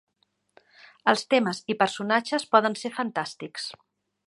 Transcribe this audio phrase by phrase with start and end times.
[1.13, 3.71] Els temes i personatges poden ser fantàstics.